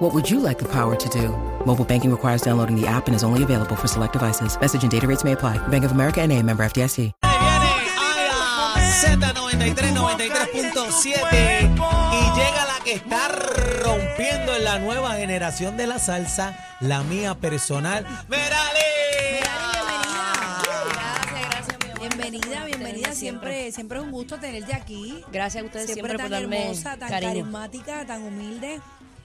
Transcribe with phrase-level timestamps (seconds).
[0.00, 1.28] What would you like the power to do?
[1.66, 4.58] Mobile banking requires downloading the app and is only available for select devices.
[4.58, 5.58] Message and data rates may apply.
[5.68, 7.12] Bank of America and a member FDIC.
[7.22, 11.12] Viene a la Z93, 93.7
[12.12, 13.28] y llega la que está
[13.84, 18.80] rompiendo en la nueva generación de la salsa, la mía personal, Merali.
[20.94, 22.00] Gracias, gracias, mi amor.
[22.16, 23.12] Bienvenida, bienvenida.
[23.12, 25.22] Siempre, siempre es un gusto tenerte aquí.
[25.30, 27.28] Gracias a ustedes Siempre, siempre, por tan darme hermosa, tan cariño.
[27.32, 28.80] carismática, tan humilde.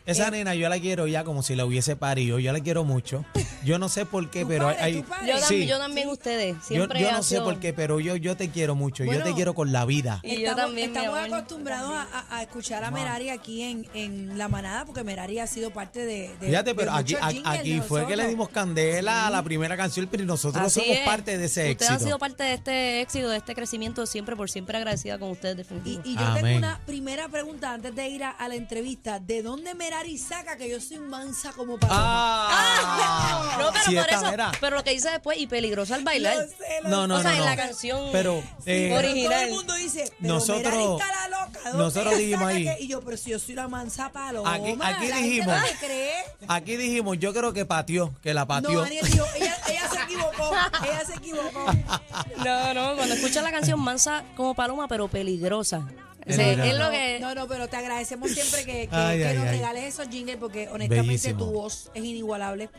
[0.06, 3.26] Esa nena yo la quiero ya como si la hubiese parido, yo la quiero mucho.
[3.64, 5.02] Yo no sé por qué, ¿Tú pero hay...
[5.02, 5.28] pares?
[5.28, 5.42] Yo, Sí.
[5.48, 6.56] también, yo también ustedes.
[6.56, 9.04] Yo, Siempre yo no ha sé sido- por qué, pero yo, yo te quiero mucho,
[9.04, 10.20] yo te quiero con la vida.
[10.24, 11.94] Y yo estamos también, acostumbrados
[12.30, 16.30] a, escuchar a Merari aquí en, en La Manada, porque Merari ha sido parte de.
[16.40, 19.30] de Fíjate, de pero aquí, aquí, jingles aquí de fue que le dimos candela a
[19.32, 21.04] la primera canción, pero nosotros Así somos es.
[21.06, 22.20] parte de ese Ustedes han sido éxito.
[22.20, 26.02] parte de este éxito, de este crecimiento, siempre por siempre agradecida con ustedes, Y, definitivo.
[26.06, 26.44] y yo Amén.
[26.44, 29.20] tengo una primera pregunta antes de ir a, a la entrevista.
[29.20, 34.10] ¿De dónde Merari saca que yo soy mansa como para Ah, no, pero si por
[34.10, 34.52] eso, era.
[34.60, 36.48] pero lo que dice después, y peligroso al bailar.
[36.84, 37.62] No, no, o sea, no, en la no.
[37.62, 39.44] canción Pero, eh, Todo original.
[39.44, 41.60] el mundo dice, pero Nosotros- Merari está la loca.
[41.60, 42.64] ¿de dónde nosotros dijimos ahí.
[42.66, 44.54] que-?" Y yo, pero si yo soy la mansa paloma.
[44.54, 45.56] Aquí- aquí dijimos.
[45.58, 46.54] no.
[46.54, 48.82] Aquí dijimos, yo creo que pateó, que la No, pateó.
[48.82, 50.52] Daniel dijo, ella, ella se equivocó.
[50.84, 51.66] Ella se equivocó.
[52.46, 55.88] No, no, cuando escuchas la canción mansa como paloma, pero peligrosa.
[56.26, 57.20] Es lo que...
[57.20, 59.52] No, no, pero te agradecemos siempre que, que- Ay, que ay, nos ay.
[59.52, 61.40] regales esos jingles porque honestamente Bellísimo.
[61.46, 62.70] tu voz es inigualable.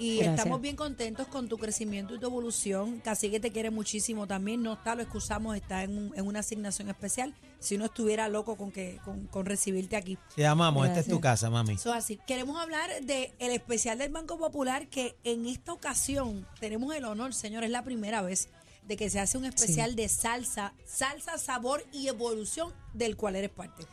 [0.00, 0.38] Y Gracias.
[0.38, 3.00] estamos bien contentos con tu crecimiento y tu evolución.
[3.00, 4.62] Casi que te quiere muchísimo también.
[4.62, 7.34] No está, lo excusamos, está en, un- en una asignación especial.
[7.58, 10.16] Si uno estuviera loco con que con, con recibirte aquí.
[10.36, 11.72] Te amamos, esta es tu casa, mami.
[11.74, 12.16] Eso así.
[12.28, 17.34] Queremos hablar del el especial del Banco Popular que en esta ocasión tenemos el honor,
[17.34, 18.48] señor, es la primera vez
[18.88, 23.50] de que se hace un especial de salsa, salsa, sabor y evolución del cual eres
[23.50, 23.84] parte.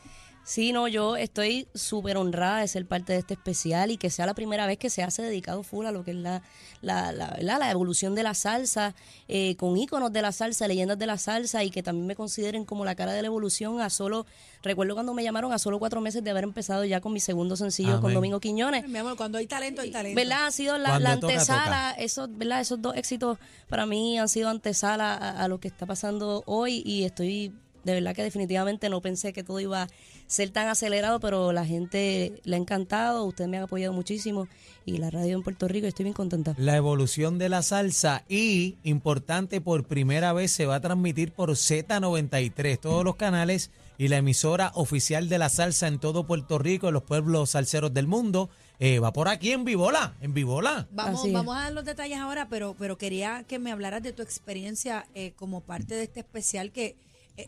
[0.46, 4.28] Sí, no, yo estoy súper honrada de ser parte de este especial y que sea
[4.28, 6.44] la primera vez que se hace dedicado full a lo que es la,
[6.82, 7.58] la, la, ¿verdad?
[7.60, 8.94] la evolución de la salsa,
[9.28, 12.64] eh, con íconos de la salsa, leyendas de la salsa y que también me consideren
[12.64, 14.28] como la cara de la evolución a solo,
[14.62, 17.56] recuerdo cuando me llamaron a solo cuatro meses de haber empezado ya con mi segundo
[17.56, 18.14] sencillo con.
[18.14, 18.88] Domingo Quiñones.
[18.88, 20.16] Mi amor, cuando hay talento, hay talento.
[20.16, 20.46] ¿Verdad?
[20.46, 22.62] Ha sido la, la toca, antesala, esos, ¿verdad?
[22.62, 26.82] Esos dos éxitos para mí han sido antesala a, a lo que está pasando hoy
[26.86, 27.52] y estoy,
[27.85, 29.88] de verdad que definitivamente no pensé que todo iba a
[30.25, 34.47] ser tan acelerado, pero la gente le ha encantado, ustedes me han apoyado muchísimo
[34.85, 36.56] y la radio en Puerto Rico, estoy bien contenta.
[36.57, 41.51] La evolución de la salsa y, importante, por primera vez se va a transmitir por
[41.51, 43.69] Z93, todos los canales
[44.00, 47.94] y la emisora oficial de la salsa en todo Puerto Rico, en los pueblos salseros
[47.94, 48.50] del mundo.
[48.79, 50.88] Eh, va por aquí en Vivola, en Vivola.
[50.91, 54.22] Vamos, vamos a dar los detalles ahora, pero, pero quería que me hablaras de tu
[54.22, 56.97] experiencia eh, como parte de este especial, que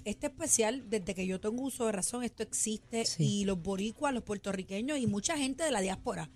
[0.05, 3.41] este especial, desde que yo tengo uso de razón, esto existe Sí.
[3.41, 6.29] y los boricuas, los puertorriqueños y mucha gente de la diáspora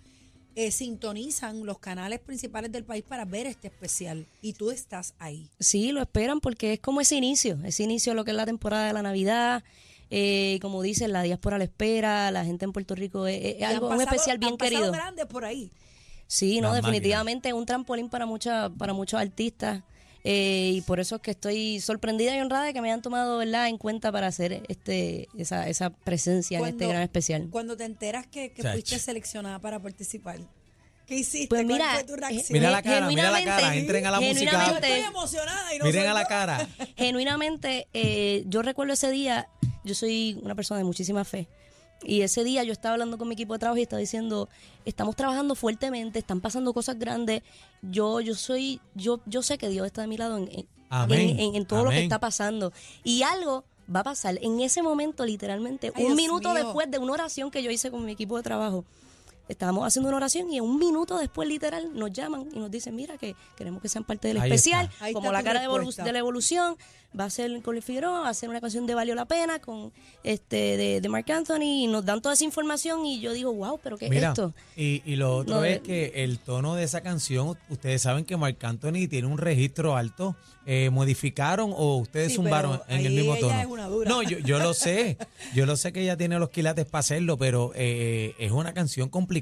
[0.54, 5.48] eh, sintonizan los canales principales del país para ver este especial y tú estás ahí.
[5.58, 8.44] Sí, lo esperan porque es como ese inicio, ese inicio de lo que es la
[8.44, 9.64] temporada de la Navidad.
[10.10, 13.64] Eh, como dicen, la diáspora la espera, la gente en Puerto Rico es, es Y
[13.64, 14.92] han algo, un especial bien han querido.
[14.92, 15.70] grandes por ahí.
[16.26, 19.82] Sí, no, definitivamente es un trampolín para mucha, para muchos artistas.
[20.24, 23.38] Eh, y por eso es que estoy sorprendida y honrada de que me hayan tomado
[23.38, 23.68] ¿verdad?
[23.68, 27.48] en cuenta para hacer este esa, esa presencia en este gran especial.
[27.50, 30.38] Cuando te enteras que, fuiste seleccionada para participar,
[31.06, 31.48] ¿qué hiciste?
[31.48, 32.44] Pues ¿Cuál mira, fue tu reacción?
[32.50, 34.44] Mira la cara, mira la cara, genuinamente- entren a la música.
[34.44, 36.68] Yo genuinamente- estoy emocionada y no Miren a la cara.
[36.96, 39.48] Genuinamente, eh, yo recuerdo ese día,
[39.84, 41.48] yo soy una persona de muchísima fe.
[42.04, 44.48] Y ese día yo estaba hablando con mi equipo de trabajo y estaba diciendo,
[44.84, 47.42] estamos trabajando fuertemente, están pasando cosas grandes.
[47.82, 51.30] Yo, yo soy, yo, yo sé que Dios está de mi lado en, en- Amén.
[51.30, 52.72] en- en- en todo lo que está pasando.
[53.04, 53.64] Y algo
[53.94, 54.38] va a pasar.
[54.42, 56.64] En ese momento, literalmente, Ay, un Dios minuto mío.
[56.64, 58.84] después de una oración que yo hice con mi equipo de trabajo,
[59.52, 63.16] estábamos haciendo una oración y un minuto después, literal, nos llaman y nos dicen, mira,
[63.18, 65.12] que queremos que sean parte del Ahí especial, está.
[65.12, 66.04] Como la cara de, evolu- respuesta.
[66.04, 66.76] de la evolución,
[67.18, 69.58] va a ser con Luis Figueroa, va a ser una canción de Valió la Pena
[69.58, 69.92] con
[70.24, 73.78] este de, de Marc Anthony y nos dan toda esa información y yo digo, wow,
[73.82, 74.54] pero ¿qué Mira, es esto?
[74.76, 75.80] Y, y lo otro No, es eh.
[75.82, 80.34] que el tono de esa canción, ustedes saben que Marc Anthony tiene un registro alto.
[80.64, 83.60] Eh, ¿Modificaron o ustedes Sí, zumbaron en el mismo tono?
[83.60, 84.08] es una dura.
[84.08, 85.18] No, yo, yo lo sé.
[85.54, 89.08] Yo lo sé que ella tiene los quilates para hacerlo, pero eh, es una canción
[89.08, 89.41] complicada.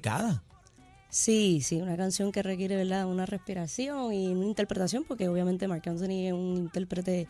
[1.08, 3.06] Sí, sí, una canción que requiere, ¿verdad?
[3.06, 7.26] Una respiración y una interpretación, porque obviamente Marc Anthony es un intérprete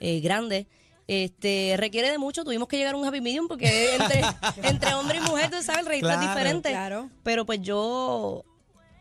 [0.00, 0.66] eh, grande.
[1.06, 4.22] Este, requiere de mucho, tuvimos que llegar a un happy medium porque entre,
[4.68, 6.70] entre hombre y mujer, tú sabes, el registro Claro, es diferente.
[6.70, 7.10] claro.
[7.22, 8.44] Pero pues yo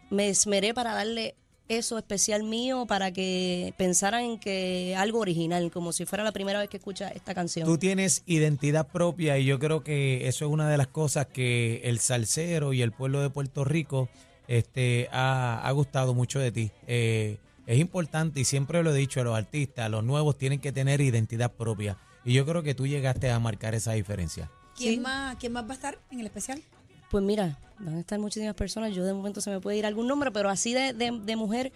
[0.10, 1.36] me esmeré para darle
[1.70, 6.60] eso especial mío para que pensaran en que algo original, como si fuera la primera
[6.60, 7.66] vez que escucha esta canción.
[7.68, 11.82] Tú tienes identidad propia y yo creo que eso es una de las cosas que
[11.86, 14.10] el salsero y el pueblo de Puerto Rico
[14.48, 16.72] este, ha, ha gustado mucho de ti.
[16.88, 17.38] Eh,
[17.68, 21.02] es importante y siempre lo he dicho a los artistas, los nuevos tienen que tener
[21.02, 21.98] identidad propia.
[22.26, 24.50] Y yo creo que tú llegaste a marcar esa diferencia.
[24.76, 25.00] ¿Quién, Sí.
[25.00, 26.64] más, ¿Quién más va a estar en el especial?
[27.10, 28.94] Pues mira, van a estar muchísimas personas.
[28.94, 31.72] Yo de momento se me puede ir algún nombre, pero así de, de, de mujer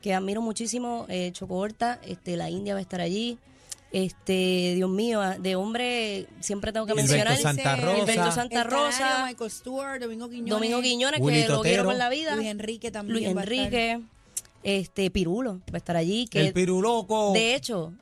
[0.00, 3.38] que admiro muchísimo, eh, Choco Horta, este, la India va a estar allí.
[3.92, 7.38] Este, Dios mío, ah, de hombre siempre tengo que Gilberto mencionar.
[7.38, 7.96] Santa Rosa.
[7.96, 10.50] Gilberto Santa Canario, Rosa, Michael Stewart, Domingo Quiñones.
[10.50, 12.36] Domingo Quiñones, Willy que lo quiero con la vida.
[12.36, 13.14] Luis Enrique también.
[13.18, 13.26] Luis.
[13.26, 14.00] Enrique,
[14.62, 16.26] este, Pirulo va a estar allí.
[16.28, 17.32] Que el piruloco.
[17.32, 17.92] De hecho,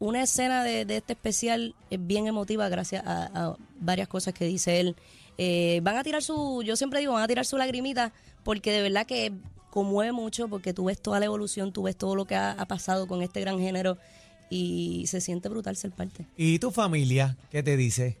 [0.00, 4.46] una escena de, de este especial es bien emotiva gracias a, a varias cosas que
[4.46, 4.96] dice él.
[5.38, 8.12] Eh, van a tirar su, yo siempre digo, van a tirar su lagrimita
[8.42, 9.32] porque de verdad que
[9.70, 12.66] conmueve mucho porque tú ves toda la evolución, tú ves todo lo que ha, ha
[12.66, 13.98] pasado con este gran género
[14.48, 16.24] y se siente brutal ser parte.
[16.36, 18.16] ¿Y tu familia qué te dice?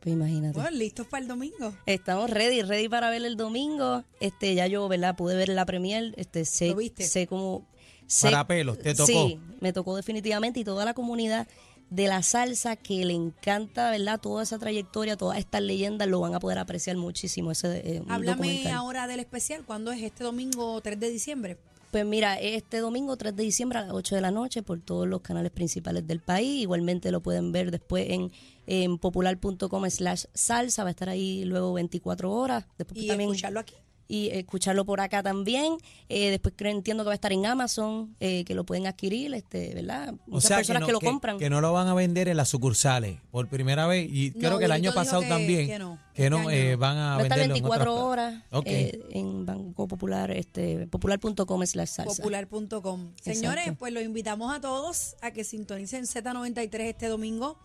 [0.00, 0.54] Pues imagínate.
[0.58, 1.72] Bueno, listos para el domingo.
[1.86, 4.02] Estamos ready, ready para ver el domingo.
[4.18, 5.14] Este, ya yo, ¿verdad?
[5.14, 6.12] Pude ver la premier.
[6.16, 7.04] Este, sé, ¿Lo viste?
[7.06, 7.64] sé cómo.
[8.08, 9.06] sé- Para pelos, ¿te tocó?
[9.06, 11.46] Sí, me tocó definitivamente y toda la comunidad
[11.94, 14.18] de la salsa que le encanta, ¿verdad?
[14.18, 18.36] Toda esa trayectoria, todas estas leyendas lo van a poder apreciar muchísimo ese eh, Háblame
[18.46, 18.72] documental.
[18.72, 19.62] ahora del especial.
[19.66, 21.58] ¿Cuándo es este domingo 3 de diciembre?
[21.90, 25.06] Pues mira, este domingo 3 de diciembre a las 8 de la noche por todos
[25.06, 26.62] los canales principales del país.
[26.62, 28.32] Igualmente lo pueden ver después en,
[28.66, 30.84] en popular.com slash salsa.
[30.84, 32.64] Va a estar ahí luego 24 horas.
[32.78, 33.74] Después Y también escucharlo aquí.
[34.12, 35.78] Y escucharlo por acá también.
[36.10, 39.32] Eh, después creo, entiendo que va a estar en Amazon, eh, que lo pueden adquirir,
[39.32, 40.12] este, ¿verdad?
[40.28, 41.38] O Muchas sea, personas que lo compran.
[41.38, 44.06] que no lo van a vender en las sucursales por primera vez.
[44.12, 45.66] Y creo No, que el año pasado que- también.
[45.66, 46.78] que no, que no, este eh, no.
[46.78, 50.86] van a va a estar venderlo en 24 otras- horas eh, en Banco Popular, este,
[50.88, 52.14] popular.com slash salsa.
[52.22, 53.12] Popular.com.
[53.22, 53.78] Señores, Exacto.
[53.78, 57.56] pues los invitamos a todos a que sintonicen Z93 este domingo.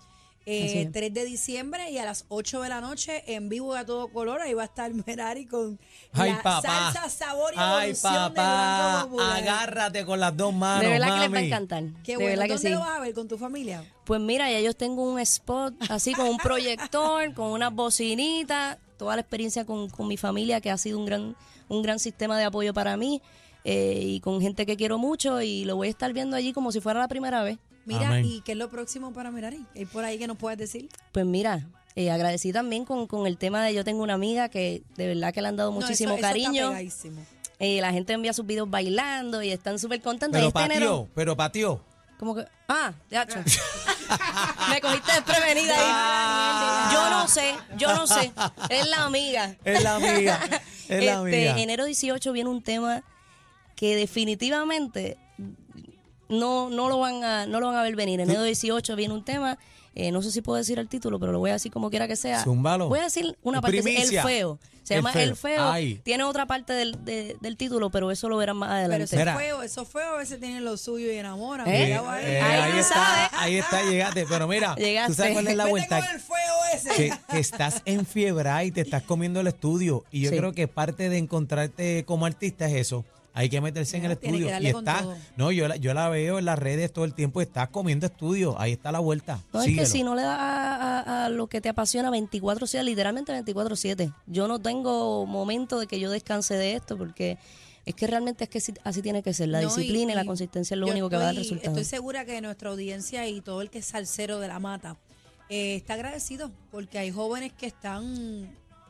[0.49, 0.91] Eh, es.
[0.93, 4.07] 3 de diciembre y a las 8 de la noche en vivo y a todo
[4.07, 4.39] color.
[4.41, 5.77] Ahí va a estar Merari con
[6.13, 6.93] Ay, la papá.
[6.93, 9.01] salsa, sabor y Ay, evolución del papá.
[9.03, 9.37] Popular.
[9.43, 11.47] Agárrate con las dos manos, de verdad que les va a mami.
[11.47, 11.83] encantar.
[12.03, 12.41] Qué de bueno.
[12.41, 12.69] ¿Dónde sí.
[12.69, 13.83] lo vas a ver con tu familia?
[14.05, 19.15] Pues mira, ya yo tengo un spot así con un proyector, con unas bocinitas, toda
[19.15, 21.35] la experiencia con, con mi familia que ha sido un gran,
[21.67, 23.21] un gran sistema de apoyo para mí
[23.65, 26.71] eh, y con gente que quiero mucho y lo voy a estar viendo allí como
[26.71, 27.57] si fuera la primera vez.
[27.87, 28.25] Mira, Amén.
[28.25, 29.65] ¿y qué es lo próximo para Merari?
[29.75, 30.89] ¿Hay por ahí que nos puedes decir?
[31.13, 34.83] Pues mira, eh, agradecí también con, con el tema de yo tengo una amiga que
[34.97, 36.67] de verdad que le han dado No, muchísimo eso- eso está cariño.
[36.69, 37.21] pegadísimo.
[37.59, 40.37] Eh, la gente envía sus videos bailando y están súper contentos.
[40.37, 41.81] Pero este enero- pateó, pero pateó.
[42.19, 43.39] Como que, ah, ya, cho.
[44.69, 46.93] Me cogiste desprevenida ahí.
[46.93, 48.31] Yo no sé, yo no sé.
[48.69, 49.55] Es la amiga.
[49.63, 50.39] Es la amiga.
[50.43, 50.49] Es
[50.89, 51.59] la Este, amiga.
[51.59, 53.03] enero 18 viene un tema
[53.75, 55.17] que definitivamente
[56.29, 58.19] no, no lo van a, no lo van a ver venir.
[58.19, 59.57] Enero 18 viene un tema,
[59.95, 62.07] eh, no sé si puedo decir el título, pero lo voy a decir como quiera
[62.07, 62.43] que sea.
[62.43, 62.89] Zúmbalo.
[62.89, 64.21] Voy a decir una parte, Primicia.
[64.21, 64.59] el feo.
[64.83, 65.21] Se El llama Feo.
[65.23, 65.69] El Feo.
[65.69, 65.99] Ay.
[66.05, 69.03] Tiene otra parte del, de- del título, pero eso lo verán más Pero adelante.
[69.03, 69.35] eso es Mira.
[69.35, 71.67] feo, eso es feo, a veces tienen lo suyo y enamoran.
[71.67, 71.89] ¿Eh?
[71.91, 71.97] Eh,
[72.41, 73.29] Ahí ahí está, sabes.
[73.33, 74.25] ahí está, llegaste.
[74.29, 75.11] Pero mira, Llegaste.
[75.11, 75.99] tú sabes cuál es la vuelta.
[75.99, 76.37] con el feo
[76.73, 76.89] ese.
[76.95, 80.05] que, que estás en fiebre y te estás comiendo el estudio.
[80.09, 80.37] Y yo Sí.
[80.37, 83.03] creo que parte de encontrarte como artista es eso.
[83.37, 84.47] Hay que meterse en el estudio.
[84.59, 85.15] Y está, todo.
[85.35, 88.59] no, yo la, yo la veo en las redes todo el tiempo, estás comiendo estudio.
[88.59, 89.39] Ahí está la vuelta.
[89.53, 92.81] No, es que si no le das a, a- a lo que te apasiona 24-7,
[92.83, 94.11] literalmente 24-7.
[94.25, 97.37] Yo no tengo momento de que yo descanse de esto porque
[97.85, 99.49] es que realmente es que sí- así tiene que ser.
[99.49, 101.77] La No, disciplina y, la consistencia es lo único que va a dar resultados.
[101.77, 104.97] Estoy segura que nuestra audiencia y todo el que es salsero de la mata
[105.49, 108.49] eh, está agradecido porque hay jóvenes que están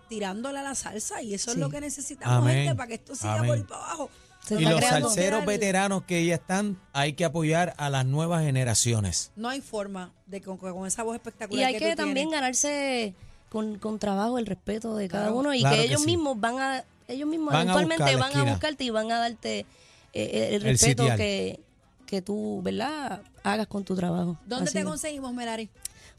[0.10, 2.60] tirándole a la salsa y eso es lo que necesitamos, Amén.
[2.60, 3.48] gente, para que esto siga Amén.
[3.50, 4.10] por ahí para abajo.
[4.52, 9.32] Y los salseros veteranos que ya están, hay que apoyar a las nuevas generaciones.
[9.36, 12.28] No hay forma de con, con esa voz Y espectacular hay que, que tú también
[12.28, 12.34] tienes.
[12.34, 13.14] ganarse
[13.50, 15.38] con, con trabajo el respeto de cada Claro.
[15.40, 16.08] uno y Claro que que ellos sí.
[16.08, 19.66] mismos van a ellos mismos Van eventualmente van a buscarte y van a darte
[20.14, 21.60] eh, el El respeto que,
[22.06, 23.22] que tú, ¿verdad?
[23.44, 24.38] Hagas con tu trabajo.
[24.46, 25.70] ¿Dónde Así te conseguimos, Merari?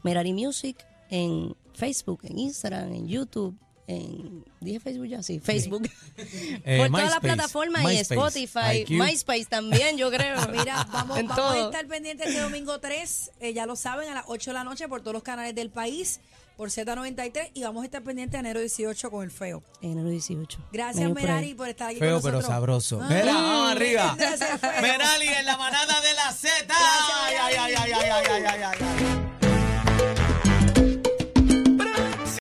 [0.02, 0.76] Merari Music
[1.10, 3.54] en Facebook, en Instagram, en YouTube,
[3.88, 5.90] en dije Facebook ya, sí, Facebook.
[6.18, 8.90] Eh, Por todas las plataformas y Spotify, IQ.
[8.90, 10.36] MySpace también, yo creo.
[10.52, 14.14] Mira, vamos, En vamos a estar pendientes este domingo 3, eh, ya lo saben, a
[14.14, 16.20] las 8 de la noche por todos los canales del país.
[16.58, 19.62] por Z93 y vamos a estar pendientes enero 18 con el feo.
[19.80, 20.58] Enero 18.
[20.72, 21.24] Gracias, por ahí.
[21.24, 23.00] Merari, por estar aquí Feo con pero sabroso.
[23.00, 23.06] Ah.
[23.08, 24.16] Mira, vamos arriba.
[24.18, 24.60] Gracias.
[24.82, 26.66] Merali en la manada de la Z.
[26.68, 29.27] Ay, ay, ay, ay, ay, ay, ay, ay, ay.